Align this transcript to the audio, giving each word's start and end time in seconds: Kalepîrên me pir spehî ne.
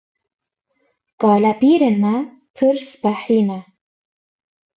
Kalepîrên 1.21 1.95
me 2.03 2.15
pir 2.55 2.77
spehî 2.89 3.39
ne. 3.47 3.59